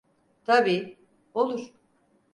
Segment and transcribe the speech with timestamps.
[0.45, 0.97] Tabii,
[1.33, 1.73] olur.